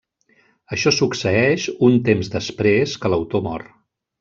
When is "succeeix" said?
0.99-1.67